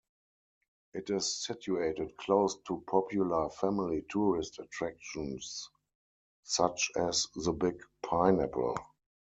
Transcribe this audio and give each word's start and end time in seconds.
It 0.95 1.11
is 1.11 1.45
situated 1.45 2.17
close 2.17 2.57
to 2.65 2.83
popular 2.87 3.51
family 3.51 4.03
tourist 4.09 4.57
attractions 4.57 5.69
such 6.41 6.89
as 6.95 7.27
The 7.35 7.53
Big 7.53 7.79
Pineapple. 8.01 8.75